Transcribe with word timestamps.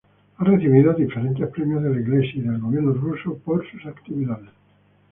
Ha 0.39 0.43
recibido 0.43 0.93
diferentes 0.95 1.47
premios 1.49 1.83
de 1.83 1.91
la 1.93 1.99
Iglesia 2.01 2.33
y 2.37 2.41
del 2.41 2.57
gobierno 2.57 2.91
ruso 2.93 3.37
por 3.45 3.63
sus 3.69 3.85
actividades. 3.85 4.49